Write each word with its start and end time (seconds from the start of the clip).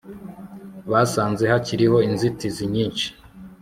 basanze 0.91 1.43
hakiriho 1.51 1.97
inzitizi 2.07 2.63
nyinshi 2.73 3.07